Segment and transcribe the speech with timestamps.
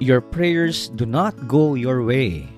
[0.00, 2.48] your prayers do not go your way.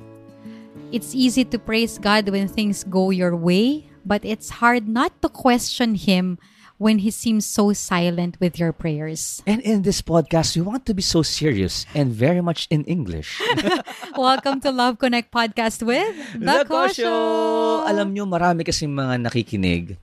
[0.94, 5.28] It's easy to praise God when things go your way, but it's hard not to
[5.28, 6.38] question Him
[6.78, 9.42] when He seems so silent with your prayers.
[9.42, 13.42] And in this podcast, we want to be so serious and very much in English.
[14.16, 17.82] Welcome to Love Connect Podcast with The, Kosho!
[17.90, 19.98] Alam nyo, marami kasi mga nakikinig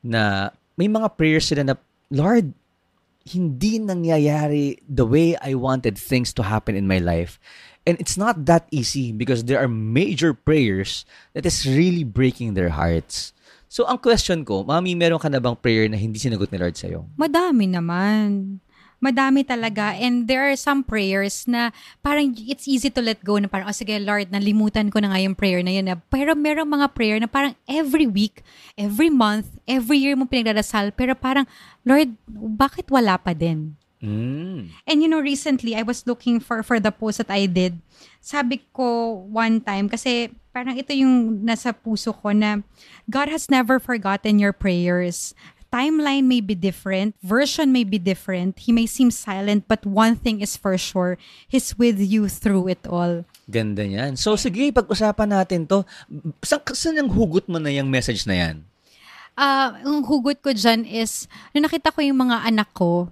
[0.00, 0.48] na
[0.80, 1.74] may mga prayers sila na,
[2.08, 2.56] Lord,
[3.24, 7.38] hindi nangyayari the way I wanted things to happen in my life.
[7.86, 12.70] And it's not that easy because there are major prayers that is really breaking their
[12.70, 13.32] hearts.
[13.70, 16.74] So, ang question ko, Mami, meron ka na bang prayer na hindi sinagot ni Lord
[16.74, 17.06] sa'yo?
[17.14, 18.58] Madami naman.
[19.00, 19.96] Madami talaga.
[19.96, 21.72] And there are some prayers na
[22.04, 25.20] parang it's easy to let go na parang, oh sige Lord, nalimutan ko na nga
[25.24, 25.88] yung prayer na yun.
[25.88, 28.44] Na, pero merong mga prayer na parang every week,
[28.76, 30.92] every month, every year mo pinagdadasal.
[30.92, 31.48] Pero parang,
[31.82, 32.12] Lord,
[32.60, 33.80] bakit wala pa din?
[34.00, 34.72] Mm.
[34.88, 37.76] And you know, recently, I was looking for for the post that I did.
[38.20, 42.64] Sabi ko one time, kasi parang ito yung nasa puso ko na
[43.12, 45.36] God has never forgotten your prayers.
[45.70, 50.42] Timeline may be different, version may be different, he may seem silent, but one thing
[50.42, 51.14] is for sure,
[51.46, 53.22] He's with you through it all.
[53.46, 54.18] Ganda yan.
[54.18, 55.86] So, sige, pag-usapan natin to.
[56.42, 58.66] Saan, saan yung hugot mo na yung message na yan?
[59.38, 63.06] Ah, ang hugot ko dyan is, nung nakita ko yung mga anak ko,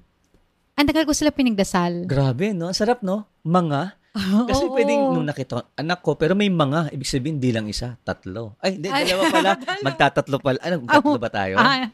[0.74, 2.10] ang tagal ko sila pinagdasal.
[2.10, 2.70] Grabe, no?
[2.70, 3.26] Ang sarap, no?
[3.46, 3.94] Mga.
[4.50, 4.74] Kasi Oo.
[4.74, 8.58] pwedeng nung nakita ko, anak ko, pero may mga, ibig sabihin, di lang isa, tatlo.
[8.58, 9.50] Ay, hindi, dalawa pala.
[9.86, 10.58] Magtatatlo pala.
[10.62, 11.54] Ano, tatlo ba tayo?
[11.54, 11.86] Ah,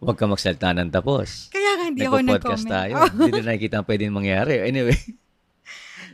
[0.00, 1.48] Huwag ka magsalita ng tapos.
[1.48, 2.68] kaya nga hindi ako nag-comment.
[2.68, 2.92] tayo.
[3.00, 3.08] Oh.
[3.08, 4.60] Hindi na nakikita ang pwedeng mangyari.
[4.60, 4.96] Anyway.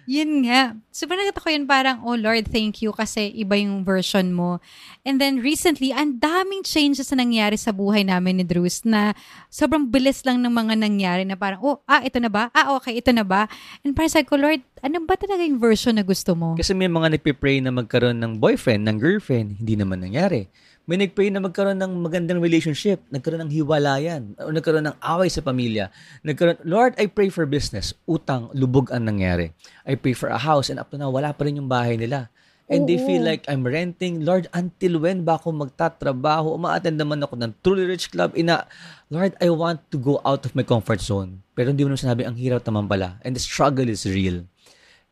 [0.03, 0.75] Yun nga.
[0.91, 4.59] So, parang nakita ko yun parang, oh Lord, thank you kasi iba yung version mo.
[5.07, 9.15] And then recently, ang daming changes na nangyari sa buhay namin ni Drews na
[9.47, 12.51] sobrang bilis lang ng mga nangyari na parang, oh, ah, ito na ba?
[12.51, 13.47] Ah, okay, ito na ba?
[13.87, 16.59] And parang sabi ko, Lord, ano ba talaga yung version na gusto mo?
[16.59, 19.63] Kasi may mga nagpipray na magkaroon ng boyfriend, ng girlfriend.
[19.63, 20.51] Hindi naman nangyari.
[20.83, 25.39] May nagpray na magkaroon ng magandang relationship, nagkaroon ng hiwalayan, o nagkaroon ng away sa
[25.39, 25.95] pamilya.
[26.27, 27.95] Nagkaroon, Lord, I pray for business.
[28.03, 29.55] Utang, lubog ang nangyari.
[29.87, 32.35] I pray for a house, and up to now, wala pa rin yung bahay nila.
[32.73, 33.29] And they feel Oo.
[33.29, 34.25] like I'm renting.
[34.25, 36.57] Lord, until when ba ako magtatrabaho?
[36.57, 38.33] Umaattend naman ako ng Truly Rich Club.
[38.33, 38.65] Ina,
[39.13, 41.45] Lord, I want to go out of my comfort zone.
[41.53, 43.21] Pero hindi mo naman sinabi, ang hirap naman pala.
[43.27, 44.49] And the struggle is real.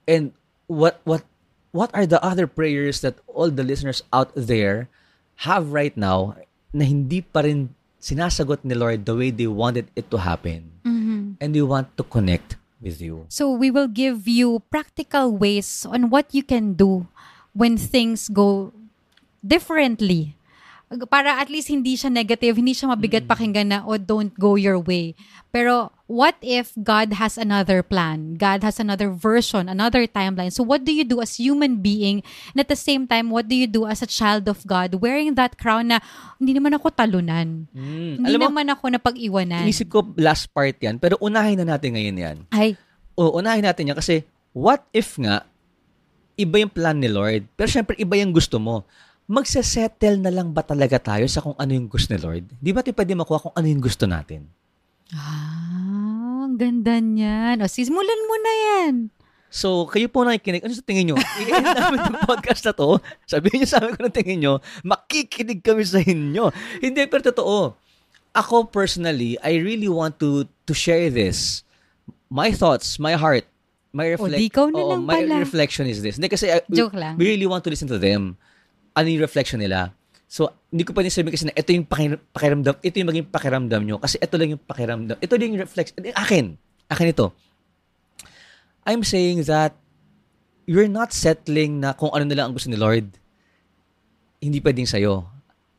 [0.08, 0.32] And
[0.70, 1.26] what what
[1.74, 4.88] what are the other prayers that all the listeners out there
[5.48, 6.36] have right now
[6.70, 10.72] na hindi pa rin sinasagot ni Lord the way they wanted it to happen?
[10.84, 11.40] Mhm.
[11.40, 13.28] And they want to connect with you.
[13.28, 17.08] So, we will give you practical ways on what you can do
[17.52, 18.72] when things go
[19.44, 20.39] differently.
[21.06, 24.74] Para at least hindi siya negative, hindi siya mabigat pakinggan na, oh, don't go your
[24.74, 25.14] way.
[25.54, 28.34] Pero what if God has another plan?
[28.34, 30.50] God has another version, another timeline.
[30.50, 32.26] So what do you do as human being?
[32.50, 35.38] And at the same time, what do you do as a child of God wearing
[35.38, 36.02] that crown na
[36.42, 37.70] hindi naman ako talunan.
[37.70, 38.18] Mm.
[38.18, 39.62] Hindi Alam mo, naman ako napag-iwanan.
[39.62, 42.36] inisip ko last part yan, pero unahin na natin ngayon yan.
[42.50, 42.74] Ay,
[43.14, 45.46] O, unahin natin yan kasi what if nga,
[46.40, 48.88] iba yung plan ni Lord, pero syempre iba yung gusto mo.
[49.30, 52.50] Magsasettle na lang ba talaga tayo sa kung ano yung gusto ni Lord?
[52.58, 54.50] Di ba tayo pwede makuha kung ano yung gusto natin?
[55.14, 57.62] Ah, ang ganda niyan.
[57.62, 58.94] O, simulan mo na yan.
[59.46, 61.16] So, kayo po nakikinig, ano sa tingin nyo?
[61.42, 62.98] I-end namin yung podcast na to.
[63.24, 66.50] Sabihin nyo sa amin kung ano tingin nyo, makikinig kami sa inyo.
[66.78, 67.78] Hindi, pero totoo.
[68.30, 71.62] Ako personally, I really want to to share this.
[72.26, 73.46] My thoughts, my heart,
[73.90, 74.38] my O, reflect.
[74.38, 75.38] di ikaw na Oo, lang my pala.
[75.38, 76.14] reflection is this.
[76.14, 77.14] Hindi kasi I- we, Joke lang.
[77.14, 78.34] we really want to listen to them.
[78.94, 79.94] Ano yung reflection nila.
[80.30, 83.82] So, hindi ko pwedeng sabihin kasi na ito yung pakir- pakiramdam, ito yung maging pakiramdam
[83.82, 85.18] nyo kasi ito lang yung pakiramdam.
[85.18, 85.98] Ito din yung reflection.
[86.14, 86.54] Akin.
[86.86, 87.34] Akin ito.
[88.86, 89.74] I'm saying that
[90.70, 93.10] you're not settling na kung ano na lang ang gusto ni Lord.
[94.38, 95.26] Hindi pwedeng sa'yo.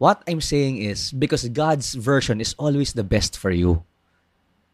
[0.02, 3.88] What I'm saying is, because God's version is always the best for you.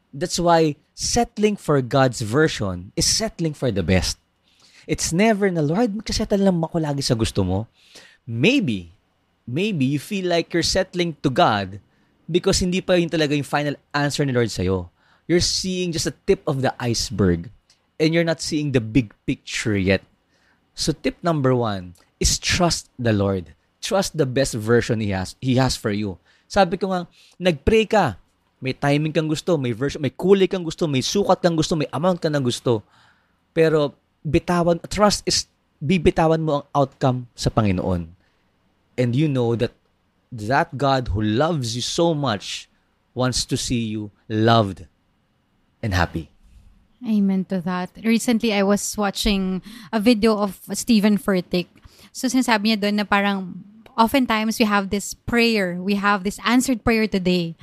[0.10, 4.18] That's why settling for God's version is settling for the best.
[4.88, 7.68] It's never na, Lord, magsasettle lang ako lagi sa gusto mo.
[8.28, 8.92] Maybe,
[9.48, 11.80] maybe you feel like you're settling to God
[12.28, 14.92] because hindi pa yun talaga yung final answer ni Lord sa'yo.
[15.32, 17.48] You're seeing just a tip of the iceberg
[17.96, 20.04] and you're not seeing the big picture yet.
[20.76, 23.56] So tip number one is trust the Lord.
[23.80, 26.20] Trust the best version He has, He has for you.
[26.52, 27.08] Sabi ko nga,
[27.40, 28.20] nag-pray ka.
[28.60, 31.88] May timing kang gusto, may version, may kulay kang gusto, may sukat kang gusto, may
[31.94, 32.82] amount ka na gusto.
[33.54, 33.94] Pero
[34.26, 35.46] bitawan, trust is
[35.78, 38.17] bibitawan mo ang outcome sa Panginoon.
[38.98, 39.74] And you know that
[40.32, 42.68] that God who loves you so much
[43.14, 44.86] wants to see you loved
[45.82, 46.30] and happy.
[47.06, 47.92] Amen to that.
[48.04, 49.62] Recently, I was watching
[49.94, 51.68] a video of Stephen Furtick.
[52.12, 53.62] So, sinasabi niya doon na parang
[53.98, 57.54] oftentimes we have this prayer, we have this answered prayer today.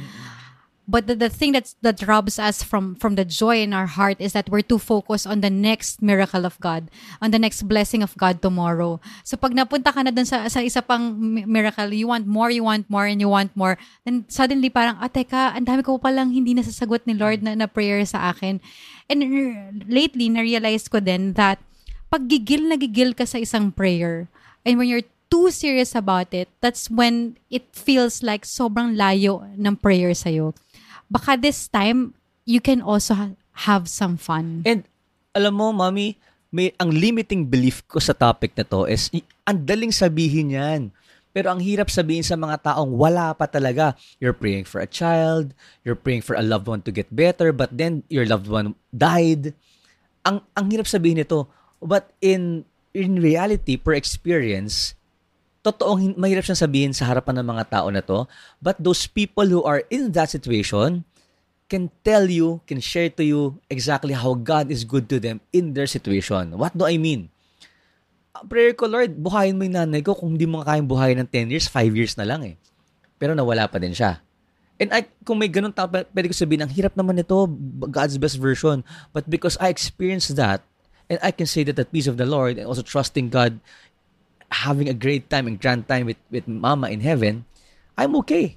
[0.85, 4.21] But the, the thing that's, that robs us from, from the joy in our heart
[4.21, 6.91] is that we're too focused on the next miracle of God,
[7.23, 9.01] on the next blessing of God tomorrow.
[9.25, 12.51] So pag napunta ka na dun sa, sa isa pang mi- miracle, you want more,
[12.51, 15.97] you want more, and you want more, then suddenly parang, ah, teka, ang dami ko
[15.97, 18.61] palang hindi nasasagot ni Lord na, na prayer sa akin.
[19.09, 21.65] And r- lately, na-realize ko din that
[22.13, 24.29] pag gigil na gigil ka sa isang prayer,
[24.69, 29.81] and when you're too serious about it, that's when it feels like sobrang layo ng
[29.81, 30.53] prayer sa'yo.
[31.11, 32.15] Baka this time,
[32.45, 33.37] you can also ha-
[33.69, 34.65] have some fun.
[34.65, 34.85] And
[35.35, 36.17] alam mo, mami,
[36.55, 39.11] may ang limiting belief ko sa topic na to is
[39.43, 40.83] ang daling sabihin yan.
[41.35, 43.99] Pero ang hirap sabihin sa mga taong wala pa talaga.
[44.23, 45.51] You're praying for a child,
[45.83, 49.51] you're praying for a loved one to get better, but then your loved one died.
[50.23, 51.51] Ang ang hirap sabihin nito.
[51.83, 52.63] But in
[52.95, 54.95] in reality, per experience,
[55.65, 58.29] totoong mahirap siyang sabihin sa harapan ng mga tao na to.
[58.61, 61.09] But those people who are in that situation
[61.73, 65.73] can tell you, can share to you exactly how God is good to them in
[65.73, 66.53] their situation.
[66.61, 67.33] What do I mean?
[68.45, 70.13] Prayer ko, Lord, buhayin mo yung nanay ko.
[70.13, 72.55] Kung hindi mo kayang buhayin ng 10 years, 5 years na lang eh.
[73.17, 74.21] Pero nawala pa din siya.
[74.77, 77.49] And I, kung may ganun tao, pwede ko sabihin, ang hirap naman ito,
[77.89, 78.85] God's best version.
[79.17, 80.61] But because I experienced that,
[81.09, 83.63] and I can say that the peace of the Lord, and also trusting God,
[84.51, 87.45] having a great time and grand time with, with Mama in heaven,
[87.97, 88.57] I'm okay.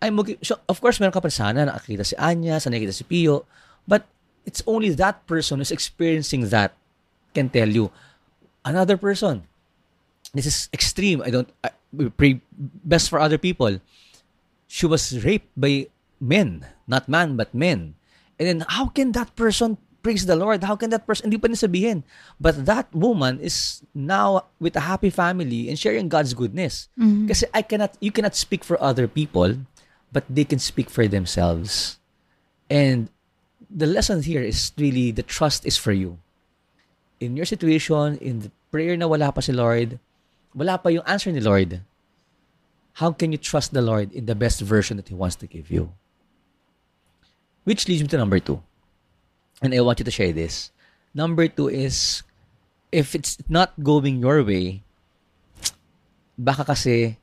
[0.00, 0.38] I'm okay.
[0.42, 3.48] So, of course, meron ka pa sana nakakita si Anya, sana nakikita si Pio,
[3.88, 4.04] but
[4.44, 6.76] it's only that person who's experiencing that
[7.34, 7.90] can tell you.
[8.64, 9.46] Another person,
[10.34, 11.22] this is extreme.
[11.22, 11.70] I don't I,
[12.18, 13.80] pray best for other people.
[14.66, 15.86] She was raped by
[16.20, 17.94] men, not man, but men.
[18.36, 20.62] And then, how can that person praise the Lord?
[20.62, 22.06] How can that person, hindi pa niya sabihin.
[22.38, 26.86] But that woman is now with a happy family and sharing God's goodness.
[26.94, 27.26] Mm-hmm.
[27.26, 29.66] Kasi I cannot, you cannot speak for other people,
[30.14, 31.98] but they can speak for themselves.
[32.70, 33.10] And
[33.66, 36.22] the lesson here is really the trust is for you.
[37.18, 39.98] In your situation, in the prayer na wala pa si Lord,
[40.54, 41.82] wala pa yung answer ni Lord.
[43.02, 45.66] How can you trust the Lord in the best version that He wants to give
[45.66, 45.90] you?
[47.66, 48.62] Which leads me to number two.
[49.62, 50.70] And I want you to share this.
[51.16, 52.22] Number two is,
[52.92, 54.84] if it's not going your way,
[56.36, 57.16] baka kasi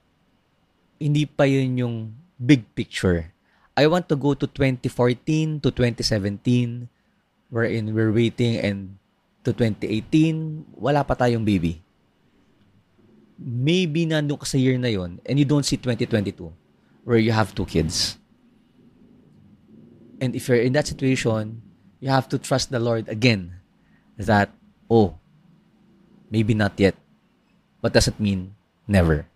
[0.97, 1.95] hindi pa yun yung
[2.41, 3.29] big picture.
[3.77, 6.89] I want to go to 2014 to 2017
[7.53, 8.97] wherein we're waiting and
[9.45, 11.81] to 2018, wala pa tayong baby.
[13.37, 16.49] Maybe nandun ka sa year na yon and you don't see 2022
[17.03, 18.17] where you have two kids.
[20.21, 21.61] And if you're in that situation,
[22.03, 23.63] you have to trust the Lord again
[24.19, 24.51] that,
[24.91, 25.15] oh,
[26.27, 26.99] maybe not yet.
[27.79, 28.55] But doesn't mean
[28.87, 29.27] never.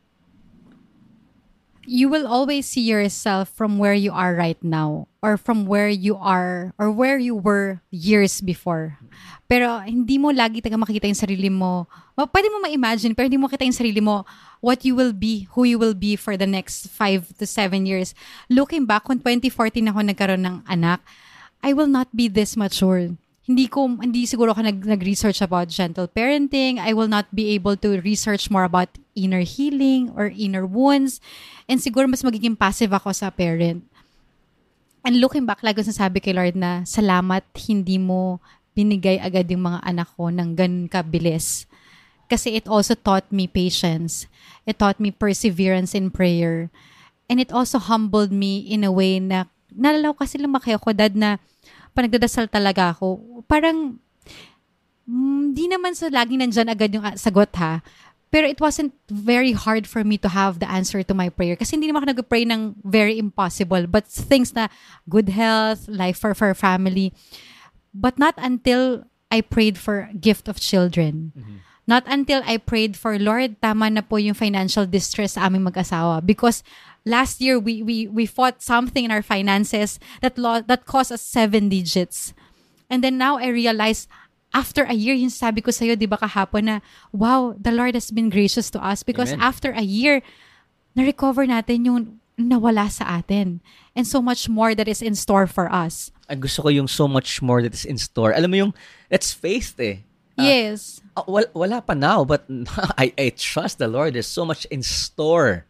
[1.88, 6.20] you will always see yourself from where you are right now or from where you
[6.20, 9.00] are or where you were years before.
[9.48, 11.88] Pero hindi mo lagi taga makikita yung sarili mo.
[12.20, 14.28] Pwede mo ma-imagine pero hindi mo makita yung sarili mo
[14.60, 18.12] what you will be, who you will be for the next five to seven years.
[18.52, 21.00] Looking back, kung 2014 ako nagkaroon ng anak,
[21.64, 23.18] I will not be this mature.
[23.48, 26.84] Hindi ko, hindi siguro ako nag, nag-research about gentle parenting.
[26.84, 31.24] I will not be able to research more about inner healing or inner wounds.
[31.72, 33.88] And siguro mas magiging passive ako sa parent.
[35.08, 38.44] And looking back, lagi ko sasabi kay Lord na, salamat hindi mo
[38.76, 41.64] binigay agad yung mga anak ko ng ganun kabilis.
[42.28, 44.28] Kasi it also taught me patience.
[44.68, 46.68] It taught me perseverance in prayer.
[47.32, 49.48] And it also humbled me in a way na,
[49.78, 51.38] nalala ko kasi lumaki ako, dad, na
[51.94, 53.42] panagdadasal talaga ako.
[53.46, 54.02] Parang,
[55.06, 57.86] mm, di naman sa lagi nandyan agad yung sagot ha.
[58.28, 61.56] Pero it wasn't very hard for me to have the answer to my prayer.
[61.56, 63.88] Kasi hindi naman ako nag-pray ng very impossible.
[63.88, 64.68] But things na
[65.08, 67.16] good health, life for, for family.
[67.96, 71.32] But not until I prayed for gift of children.
[71.88, 76.20] Not until I prayed for, Lord, tama na po yung financial distress sa aming mag-asawa.
[76.20, 76.68] Because
[77.08, 81.22] last year, we, we, we fought something in our finances that, lo- that cost us
[81.22, 82.34] seven digits.
[82.90, 84.08] And then now I realize,
[84.54, 86.80] after a year, yung sabi ko sa'yo, di ba kahapon na,
[87.12, 89.44] wow, the Lord has been gracious to us because Amen.
[89.44, 90.22] after a year,
[90.96, 93.62] na-recover natin yung nawala sa atin.
[93.96, 96.12] And so much more that is in store for us.
[96.30, 98.32] Ang gusto ko yung so much more that is in store.
[98.36, 98.74] Alam mo yung,
[99.10, 100.04] that's faith eh.
[100.38, 101.02] yes.
[101.18, 102.46] Ah, wala, wala pa now, but
[102.98, 104.14] I, I trust the Lord.
[104.14, 105.67] There's so much in store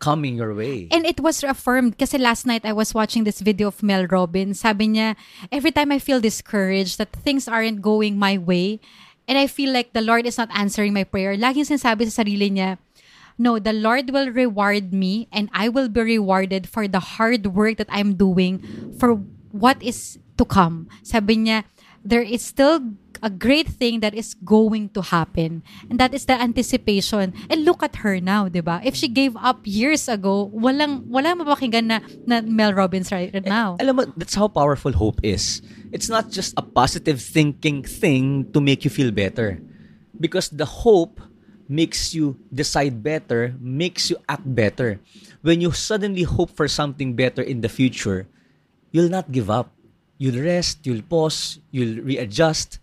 [0.00, 0.88] coming your way.
[0.90, 4.60] And it was affirmed kasi last night I was watching this video of Mel Robbins.
[4.60, 5.14] Sabi niya,
[5.52, 8.80] every time I feel discouraged that things aren't going my way
[9.28, 12.50] and I feel like the Lord is not answering my prayer, laging sinasabi sa sarili
[12.50, 12.80] niya,
[13.38, 17.76] no, the Lord will reward me and I will be rewarded for the hard work
[17.76, 18.64] that I'm doing
[18.98, 19.20] for
[19.52, 20.88] what is to come.
[21.04, 21.64] Sabi niya,
[22.04, 22.80] there is still
[23.22, 25.62] a great thing that is going to happen.
[25.88, 27.32] And that is the anticipation.
[27.48, 28.80] And look at her now, di ba?
[28.84, 33.76] If she gave up years ago, walang, walang mapakinggan na, na Mel Robbins right now.
[33.80, 35.62] Alam mo, that's how powerful hope is.
[35.92, 39.60] It's not just a positive thinking thing to make you feel better.
[40.18, 41.20] Because the hope
[41.70, 45.00] makes you decide better, makes you act better.
[45.42, 48.26] When you suddenly hope for something better in the future,
[48.90, 49.70] you'll not give up.
[50.18, 52.78] You'll rest, you'll pause, you'll readjust,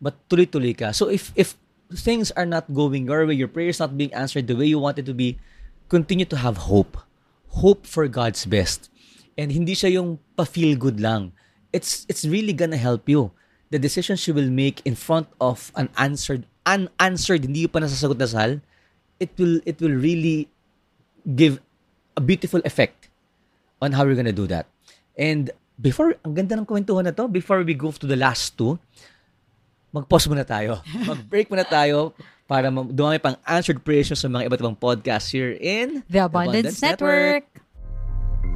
[0.00, 0.90] but tuloy-tuloy ka.
[0.96, 1.54] So if if
[1.92, 4.98] things are not going your way, your prayers not being answered the way you want
[4.98, 5.38] it to be,
[5.92, 6.96] continue to have hope.
[7.60, 8.88] Hope for God's best.
[9.36, 11.32] And hindi siya yung pa-feel good lang.
[11.70, 13.30] It's it's really gonna help you.
[13.70, 18.28] The decisions you will make in front of an answered unanswered, hindi pa nasasagot na
[18.28, 18.52] sal,
[19.18, 20.50] it will it will really
[21.36, 21.60] give
[22.16, 23.08] a beautiful effect
[23.80, 24.66] on how you're gonna do that.
[25.16, 28.76] And before, ang ganda ng kwentuhan na to, before we go to the last two,
[29.90, 30.78] mag-pause muna tayo.
[31.10, 32.14] Mag-break muna tayo
[32.46, 36.82] para ma- dumami pang answered prayers sa mga iba't ibang podcast here in The Abundance,
[36.82, 37.46] Network.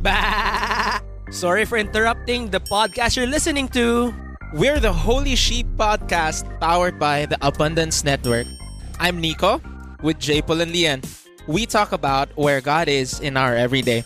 [0.03, 0.99] Bah!
[1.31, 4.15] Sorry for interrupting the podcast you're listening to.
[4.55, 8.47] We're the Holy Sheep Podcast powered by the Abundance Network.
[9.03, 9.59] I'm Nico
[9.99, 10.43] with J.
[10.43, 11.03] Paul and Lian.
[11.51, 14.05] We talk about where God is in our everyday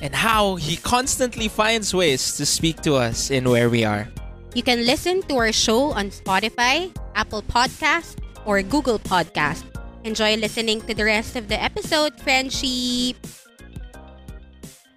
[0.00, 4.08] and how He constantly finds ways to speak to us in where we are.
[4.50, 9.62] You can listen to our show on Spotify, Apple Podcast, or Google Podcast.
[10.02, 13.14] Enjoy listening to the rest of the episode, friendship.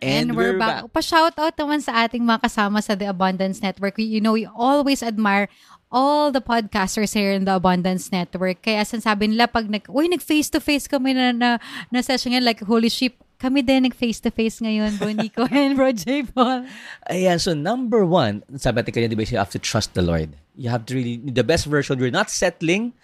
[0.01, 0.89] And, we're, back.
[0.89, 3.95] Pa-shoutout naman sa ating mga kasama sa The Abundance Network.
[3.95, 5.48] We, you know, we always admire
[5.93, 8.65] all the podcasters here in the Abundance Network.
[8.65, 11.50] Kaya sinasabi nila pag nag, uy, nag-face-to-face kami na, na,
[11.93, 16.23] na session ngayon, like Holy Sheep, kami din nag-face-to-face ngayon, Bro Nico and Bro J.
[16.23, 16.63] Paul.
[17.12, 20.31] Ayan, so number one, sabi natin kanina, di ba, you have to trust the Lord.
[20.55, 22.95] You have to really, the best version, you're not settling,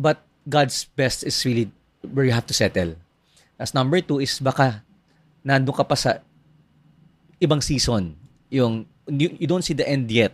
[0.00, 1.68] but God's best is really
[2.00, 2.96] where you have to settle.
[3.60, 4.80] As number two is baka
[5.44, 6.24] nandun ka pa sa
[7.36, 8.16] ibang season.
[8.48, 10.32] Yung, you, you don't see the end yet.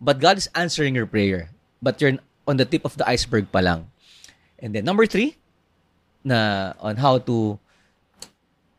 [0.00, 1.52] But God is answering your prayer.
[1.84, 2.16] But you're
[2.48, 3.92] on the tip of the iceberg pa lang.
[4.56, 5.36] And then number three,
[6.24, 7.60] na on how to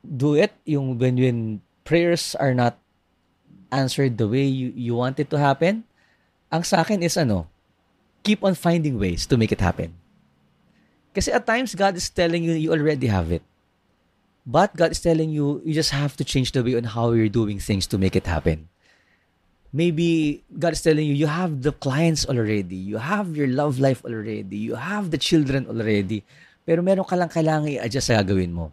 [0.07, 2.79] do it, yung when, when prayers are not
[3.71, 5.83] answered the way you, you want it to happen,
[6.51, 7.47] ang sa akin is ano,
[8.23, 9.93] keep on finding ways to make it happen.
[11.17, 13.41] Kasi at times, God is telling you, you already have it.
[14.45, 17.27] But God is telling you, you just have to change the way on how you're
[17.27, 18.69] doing things to make it happen.
[19.73, 22.77] Maybe God is telling you, you have the clients already.
[22.77, 24.55] You have your love life already.
[24.55, 26.23] You have the children already.
[26.63, 28.71] Pero meron ka lang kailangan i-adjust sa gagawin mo.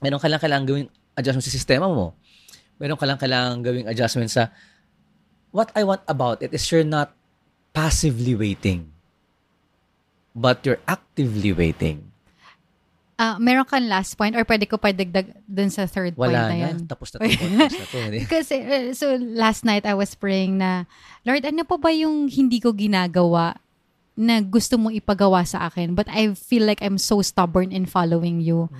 [0.00, 2.16] Meron ka lang kailangan gawin adjustment sa sistema mo.
[2.80, 4.48] Meron ka lang kailangan gawing adjustment sa
[5.52, 7.12] what I want about it is you're not
[7.70, 8.90] passively waiting.
[10.32, 12.08] But you're actively waiting.
[13.20, 16.48] Ah, meron kang last point or pwede ko pa dagdag dun sa third point Wala
[16.48, 16.62] na na.
[16.72, 16.88] yun?
[16.88, 17.28] Tapos na to.
[17.28, 17.98] podcast na to.
[18.34, 20.88] Kasi, uh, so last night I was praying na,
[21.22, 23.60] Lord, ano pa ba yung hindi ko ginagawa
[24.16, 28.40] na gusto mong ipagawa sa akin but I feel like I'm so stubborn in following
[28.42, 28.72] you.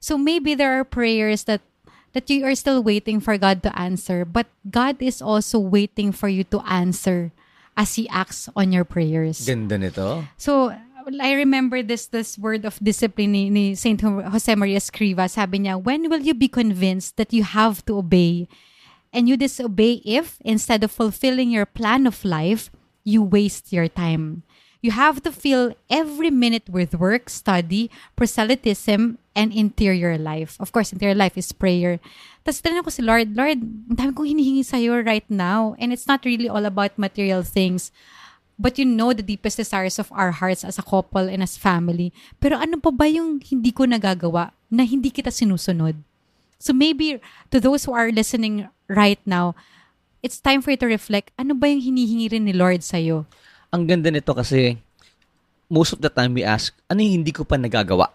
[0.00, 1.60] So maybe there are prayers that
[2.12, 6.28] that you are still waiting for God to answer but God is also waiting for
[6.28, 7.30] you to answer
[7.78, 9.46] as He acts on your prayers.
[9.46, 10.26] Ganda nito.
[10.36, 10.74] So,
[11.08, 15.30] I remember this this word of discipline ni, ni Saint Jose Maria Escriva.
[15.30, 18.50] Sabi niya, when will you be convinced that you have to obey?
[19.08, 22.68] And you disobey if, instead of fulfilling your plan of life,
[23.08, 24.44] you waste your time.
[24.84, 30.58] You have to fill every minute with work, study, proselytism, and interior life.
[30.58, 32.02] Of course, interior life is prayer.
[32.42, 35.78] Tapos tinanong ko si Lord, Lord, ang dami kong hinihingi sa'yo right now.
[35.78, 37.94] And it's not really all about material things
[38.58, 42.10] but you know the deepest desires of our hearts as a couple and as family.
[42.42, 45.94] Pero ano pa ba yung hindi ko nagagawa na hindi kita sinusunod?
[46.58, 47.22] So maybe
[47.54, 49.54] to those who are listening right now,
[50.26, 53.30] it's time for you to reflect, ano ba yung hinihingi rin ni Lord sa'yo?
[53.70, 54.74] Ang ganda nito kasi
[55.70, 58.10] most of the time we ask, ano yung hindi ko pa nagagawa?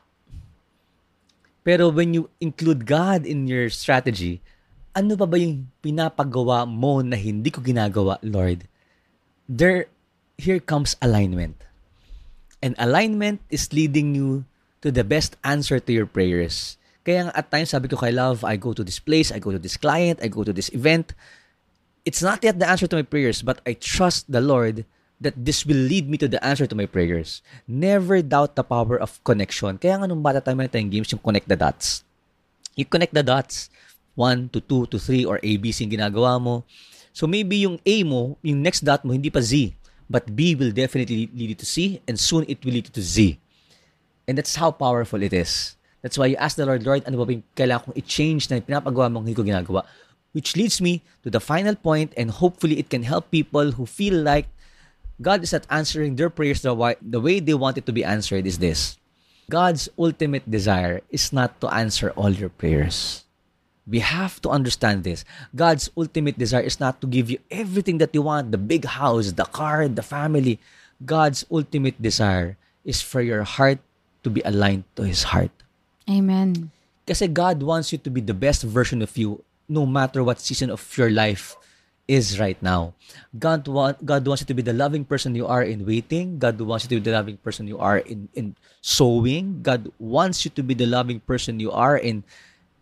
[1.63, 4.43] Pero when you include God in your strategy,
[4.93, 8.67] ano pa ba yung pinapagawa mo na hindi ko ginagawa, Lord?
[9.47, 9.87] There,
[10.37, 11.55] here comes alignment.
[12.63, 14.43] And alignment is leading you
[14.83, 16.75] to the best answer to your prayers.
[17.03, 19.59] Kaya at times, sabi ko kay Love, I go to this place, I go to
[19.59, 21.11] this client, I go to this event.
[22.03, 24.83] It's not yet the answer to my prayers, but I trust the Lord
[25.23, 27.41] that this will lead me to the answer to my prayers.
[27.65, 29.79] Never doubt the power of connection.
[29.79, 32.03] Kaya nga nung bata tayo tayong games, yung connect the dots.
[32.75, 33.71] You connect the dots.
[34.15, 36.61] 1 to 2 to 3 or ABC yung ginagawa mo.
[37.13, 39.73] So maybe yung A mo, yung next dot mo, hindi pa Z.
[40.09, 43.01] But B will definitely lead you to C and soon it will lead you to
[43.01, 43.41] Z.
[44.29, 45.75] And that's how powerful it is.
[46.01, 49.09] That's why you ask the Lord, Lord, ano ba yung kailangan kong i-change na pinapagawa
[49.09, 49.87] mong hindi ko ginagawa?
[50.35, 54.17] Which leads me to the final point and hopefully it can help people who feel
[54.17, 54.49] like
[55.21, 58.03] God is not answering their prayers the way, the way they want it to be
[58.03, 58.97] answered is this.
[59.49, 63.23] God's ultimate desire is not to answer all your prayers.
[63.85, 65.25] We have to understand this.
[65.53, 69.33] God's ultimate desire is not to give you everything that you want the big house,
[69.33, 70.59] the car, the family.
[71.03, 72.55] God's ultimate desire
[72.85, 73.79] is for your heart
[74.23, 75.51] to be aligned to His heart.
[76.09, 76.71] Amen.
[77.03, 80.71] Kasi God wants you to be the best version of you no matter what season
[80.71, 81.59] of your life
[82.07, 82.93] is right now.
[83.37, 86.39] God, want, God wants you to be the loving person you are in waiting.
[86.39, 89.63] God wants you to be the loving person you are in, in sowing.
[89.63, 92.23] God wants you to be the loving person you are in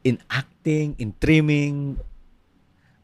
[0.04, 2.00] in acting, in trimming.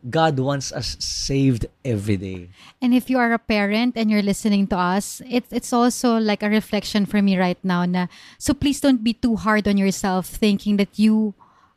[0.10, 2.50] God wants us saved every day.
[2.82, 6.42] And if you are a parent and you're listening to us, it's it's also like
[6.42, 8.08] a reflection for me right now na
[8.38, 11.34] so please don't be too hard on yourself thinking that you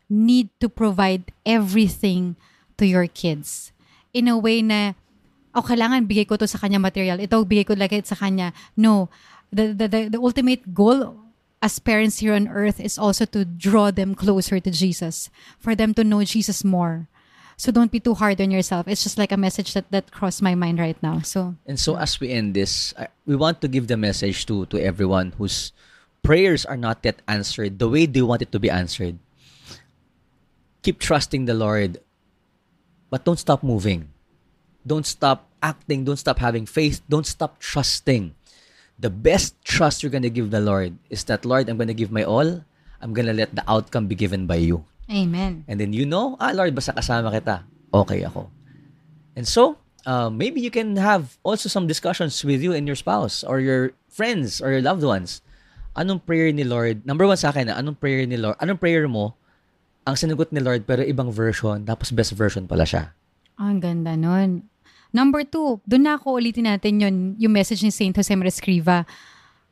[0.09, 2.37] need to provide everything
[2.79, 3.73] to your kids.
[4.13, 4.95] In a way na
[5.55, 7.21] oh kailangan bigay ko to sa kanya material.
[7.21, 8.53] Ito bigay ko like sa kanya.
[8.77, 9.09] No.
[9.51, 11.19] The, the the the ultimate goal
[11.63, 15.93] as parents here on earth is also to draw them closer to Jesus, for them
[15.95, 17.09] to know Jesus more.
[17.61, 18.89] So don't be too hard on yourself.
[18.89, 21.21] It's just like a message that that crossed my mind right now.
[21.21, 22.97] So And so as we end this,
[23.29, 25.77] we want to give the message to to everyone whose
[26.25, 29.21] prayers are not yet answered the way they want it to be answered.
[30.81, 32.01] Keep trusting the Lord,
[33.11, 34.09] but don't stop moving.
[34.87, 38.33] Don't stop acting, don't stop having faith, don't stop trusting.
[38.97, 41.97] The best trust you're going to give the Lord is that Lord, I'm going to
[41.97, 42.65] give my all.
[43.03, 44.85] I'm going to let the outcome be given by you.
[45.11, 45.65] Amen.
[45.67, 48.49] And then you know, ah Lord, basta kasama kita, okay ako.
[49.35, 53.43] And so, uh, maybe you can have also some discussions with you and your spouse
[53.43, 55.43] or your friends or your loved ones.
[55.97, 57.03] Anong prayer ni Lord?
[57.03, 58.55] Number one sa akin, anong prayer ni Lord?
[58.63, 59.35] Anong prayer mo?
[60.11, 63.15] Ang sinagot ni Lord pero ibang version, tapos best version pala siya.
[63.55, 64.67] Ang ganda nun.
[65.15, 69.07] Number two, doon na ako ulitin natin yun, yung message ni Saint Jose Maria Escriva.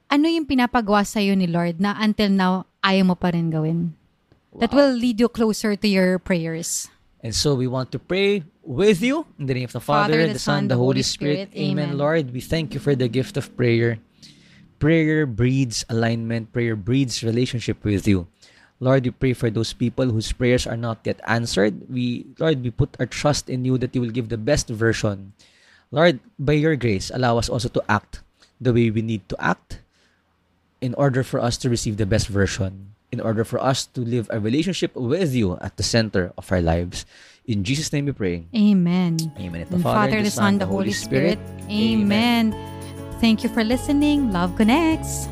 [0.07, 3.99] Ano yung pinapagawa sa'yo ni Lord na until now, ayaw mo pa rin gawin?
[4.63, 6.87] That will lead you closer to your prayers.
[7.19, 10.39] And so we want to pray with you in the name of the Father, the,
[10.39, 11.51] Son, the Holy Spirit.
[11.51, 11.91] Amen.
[11.91, 11.99] Amen.
[11.99, 13.99] Lord, we thank you for the gift of prayer.
[14.79, 16.55] Prayer breeds alignment.
[16.55, 18.31] Prayer breeds relationship with you.
[18.81, 21.91] Lord, we pray for those people whose prayers are not yet answered.
[21.91, 25.33] We, Lord, we put our trust in you that you will give the best version.
[25.91, 28.23] Lord, by your grace, allow us also to act
[28.61, 29.81] the way we need to act
[30.81, 34.31] in order for us to receive the best version, in order for us to live
[34.31, 37.05] a relationship with you at the center of our lives.
[37.47, 38.45] In Jesus' name we pray.
[38.55, 39.19] Amen.
[39.41, 39.67] Amen.
[39.71, 41.39] The Father, the Son, the Holy Spirit.
[41.67, 42.55] Amen.
[43.19, 44.31] Thank you for listening.
[44.31, 45.27] Love connects.